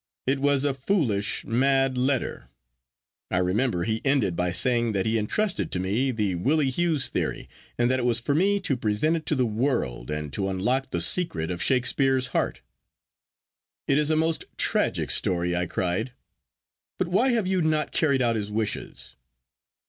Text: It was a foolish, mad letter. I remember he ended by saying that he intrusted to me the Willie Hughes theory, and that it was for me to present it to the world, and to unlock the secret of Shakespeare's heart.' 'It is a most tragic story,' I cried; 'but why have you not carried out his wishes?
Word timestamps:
It 0.25 0.39
was 0.39 0.65
a 0.65 0.73
foolish, 0.73 1.45
mad 1.45 1.95
letter. 1.95 2.49
I 3.29 3.37
remember 3.37 3.83
he 3.83 4.01
ended 4.03 4.35
by 4.35 4.51
saying 4.51 4.93
that 4.93 5.05
he 5.05 5.15
intrusted 5.15 5.71
to 5.71 5.79
me 5.79 6.09
the 6.09 6.33
Willie 6.33 6.71
Hughes 6.71 7.07
theory, 7.07 7.47
and 7.77 7.87
that 7.91 7.99
it 7.99 8.03
was 8.05 8.19
for 8.19 8.33
me 8.33 8.59
to 8.61 8.75
present 8.75 9.15
it 9.15 9.27
to 9.27 9.35
the 9.35 9.45
world, 9.45 10.09
and 10.09 10.33
to 10.33 10.49
unlock 10.49 10.89
the 10.89 11.01
secret 11.01 11.51
of 11.51 11.61
Shakespeare's 11.61 12.27
heart.' 12.29 12.61
'It 13.87 13.99
is 13.99 14.09
a 14.09 14.15
most 14.15 14.45
tragic 14.57 15.11
story,' 15.11 15.55
I 15.55 15.67
cried; 15.67 16.13
'but 16.97 17.07
why 17.09 17.29
have 17.33 17.45
you 17.45 17.61
not 17.61 17.91
carried 17.91 18.23
out 18.23 18.35
his 18.35 18.49
wishes? 18.49 19.15